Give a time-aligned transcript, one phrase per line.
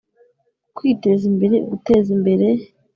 [0.65, 2.47] ku kwiteza imbere, guteza imbere